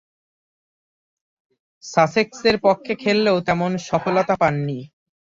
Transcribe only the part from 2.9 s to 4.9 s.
খেললেও তেমন সফলতা পাননি।